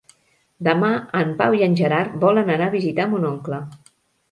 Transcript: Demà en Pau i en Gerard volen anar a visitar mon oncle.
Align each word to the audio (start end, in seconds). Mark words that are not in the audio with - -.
Demà 0.67 0.89
en 1.19 1.35
Pau 1.43 1.59
i 1.59 1.61
en 1.67 1.77
Gerard 1.83 2.17
volen 2.25 2.51
anar 2.57 2.69
a 2.73 2.77
visitar 2.79 3.09
mon 3.15 3.31
oncle. 3.35 3.63